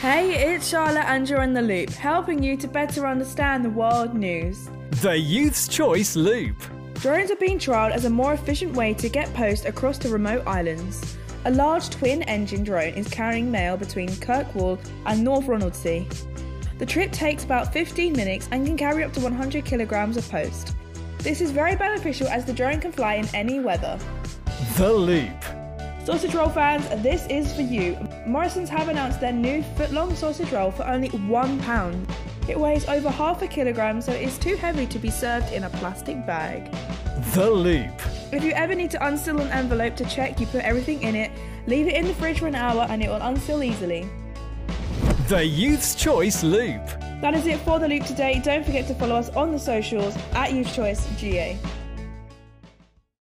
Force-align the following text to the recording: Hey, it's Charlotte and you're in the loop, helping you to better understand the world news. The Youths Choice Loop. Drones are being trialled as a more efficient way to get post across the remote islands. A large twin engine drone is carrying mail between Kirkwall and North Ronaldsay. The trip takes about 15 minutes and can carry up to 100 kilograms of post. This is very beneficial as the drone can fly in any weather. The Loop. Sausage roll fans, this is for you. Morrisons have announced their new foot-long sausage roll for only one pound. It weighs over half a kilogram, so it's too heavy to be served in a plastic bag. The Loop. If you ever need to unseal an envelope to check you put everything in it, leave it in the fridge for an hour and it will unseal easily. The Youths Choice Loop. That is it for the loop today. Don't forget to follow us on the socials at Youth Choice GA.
Hey, 0.00 0.54
it's 0.54 0.66
Charlotte 0.66 1.04
and 1.10 1.28
you're 1.28 1.42
in 1.42 1.52
the 1.52 1.60
loop, 1.60 1.90
helping 1.90 2.42
you 2.42 2.56
to 2.56 2.66
better 2.66 3.06
understand 3.06 3.62
the 3.62 3.68
world 3.68 4.14
news. 4.14 4.70
The 5.02 5.18
Youths 5.18 5.68
Choice 5.68 6.16
Loop. 6.16 6.56
Drones 6.94 7.30
are 7.30 7.36
being 7.36 7.58
trialled 7.58 7.90
as 7.90 8.06
a 8.06 8.10
more 8.10 8.32
efficient 8.32 8.74
way 8.74 8.94
to 8.94 9.10
get 9.10 9.30
post 9.34 9.66
across 9.66 9.98
the 9.98 10.08
remote 10.08 10.46
islands. 10.46 11.18
A 11.44 11.50
large 11.50 11.90
twin 11.90 12.22
engine 12.22 12.64
drone 12.64 12.94
is 12.94 13.08
carrying 13.08 13.50
mail 13.50 13.76
between 13.76 14.08
Kirkwall 14.08 14.78
and 15.04 15.22
North 15.22 15.44
Ronaldsay. 15.44 16.08
The 16.78 16.86
trip 16.86 17.12
takes 17.12 17.44
about 17.44 17.70
15 17.70 18.14
minutes 18.14 18.48
and 18.52 18.64
can 18.64 18.78
carry 18.78 19.04
up 19.04 19.12
to 19.12 19.20
100 19.20 19.66
kilograms 19.66 20.16
of 20.16 20.26
post. 20.30 20.74
This 21.18 21.42
is 21.42 21.50
very 21.50 21.76
beneficial 21.76 22.26
as 22.28 22.46
the 22.46 22.54
drone 22.54 22.80
can 22.80 22.92
fly 22.92 23.16
in 23.16 23.28
any 23.34 23.60
weather. 23.60 23.98
The 24.78 24.90
Loop. 24.90 25.49
Sausage 26.04 26.34
roll 26.34 26.48
fans, 26.48 26.88
this 27.02 27.26
is 27.26 27.52
for 27.52 27.60
you. 27.60 27.96
Morrisons 28.26 28.70
have 28.70 28.88
announced 28.88 29.20
their 29.20 29.32
new 29.32 29.62
foot-long 29.76 30.14
sausage 30.16 30.50
roll 30.50 30.70
for 30.70 30.86
only 30.86 31.08
one 31.08 31.60
pound. 31.60 32.08
It 32.48 32.58
weighs 32.58 32.88
over 32.88 33.10
half 33.10 33.42
a 33.42 33.46
kilogram, 33.46 34.00
so 34.00 34.10
it's 34.12 34.38
too 34.38 34.56
heavy 34.56 34.86
to 34.86 34.98
be 34.98 35.10
served 35.10 35.52
in 35.52 35.64
a 35.64 35.70
plastic 35.70 36.26
bag. 36.26 36.72
The 37.34 37.50
Loop. 37.50 37.92
If 38.32 38.42
you 38.42 38.52
ever 38.52 38.74
need 38.74 38.90
to 38.92 39.06
unseal 39.06 39.40
an 39.40 39.50
envelope 39.50 39.94
to 39.96 40.06
check 40.06 40.40
you 40.40 40.46
put 40.46 40.62
everything 40.62 41.02
in 41.02 41.14
it, 41.14 41.30
leave 41.66 41.86
it 41.86 41.94
in 41.94 42.06
the 42.06 42.14
fridge 42.14 42.40
for 42.40 42.46
an 42.46 42.54
hour 42.54 42.86
and 42.88 43.02
it 43.02 43.08
will 43.08 43.20
unseal 43.20 43.62
easily. 43.62 44.08
The 45.28 45.44
Youths 45.44 45.94
Choice 45.94 46.42
Loop. 46.42 46.80
That 47.20 47.34
is 47.34 47.46
it 47.46 47.60
for 47.60 47.78
the 47.78 47.86
loop 47.86 48.04
today. 48.06 48.40
Don't 48.42 48.64
forget 48.64 48.88
to 48.88 48.94
follow 48.94 49.16
us 49.16 49.28
on 49.30 49.52
the 49.52 49.58
socials 49.58 50.16
at 50.32 50.54
Youth 50.54 50.74
Choice 50.74 51.06
GA. 51.18 51.58